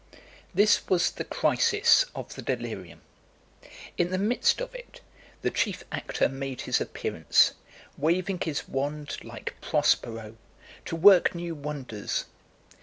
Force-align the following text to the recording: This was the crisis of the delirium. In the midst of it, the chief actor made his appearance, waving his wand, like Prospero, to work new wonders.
This 0.51 0.89
was 0.89 1.11
the 1.11 1.23
crisis 1.23 2.07
of 2.15 2.33
the 2.33 2.41
delirium. 2.41 3.01
In 3.99 4.09
the 4.09 4.17
midst 4.17 4.59
of 4.59 4.73
it, 4.73 4.99
the 5.43 5.51
chief 5.51 5.83
actor 5.91 6.27
made 6.27 6.61
his 6.61 6.81
appearance, 6.81 7.53
waving 7.99 8.39
his 8.39 8.67
wand, 8.67 9.19
like 9.23 9.53
Prospero, 9.61 10.37
to 10.85 10.95
work 10.95 11.35
new 11.35 11.53
wonders. 11.53 12.25